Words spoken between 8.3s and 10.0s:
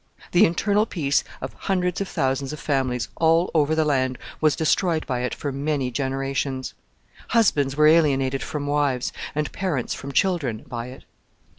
from wives, and parents